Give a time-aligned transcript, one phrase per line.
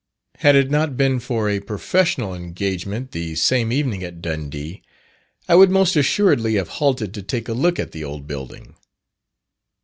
[0.37, 4.81] Had it not been for a "professional" engagement the same evening at Dundee,
[5.47, 8.77] I would most assuredly have halted to take a look at the old building.